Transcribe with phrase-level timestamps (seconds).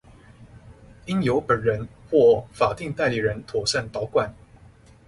[1.05, 4.33] 應由本人或法定代理人妥善保管